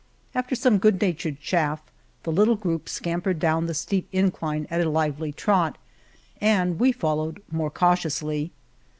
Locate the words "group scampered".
2.55-3.37